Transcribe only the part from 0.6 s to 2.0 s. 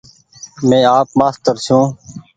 مين آپ مآستر ڇون۔